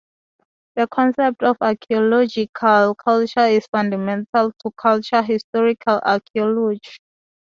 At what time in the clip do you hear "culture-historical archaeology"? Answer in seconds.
4.75-6.97